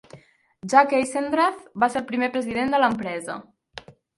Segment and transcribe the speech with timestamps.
[0.73, 3.41] Jack Eisendrath va ser el primer president de l'empresa.